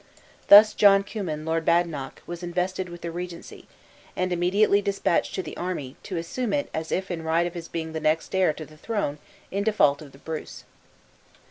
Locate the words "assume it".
6.17-6.71